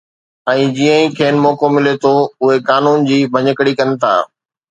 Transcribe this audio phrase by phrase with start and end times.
[0.51, 2.13] ۽ جيئن ئي کين موقعو ملي ٿو،
[2.47, 4.13] اهي قانون جي ڀڃڪڙي ڪن ٿا